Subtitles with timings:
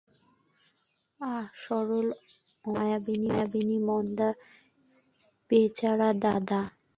[1.19, 2.07] আহা, সরল
[2.65, 4.29] অমল, মায়াবিনী মন্দা,
[5.49, 6.61] বেচারা দাদা।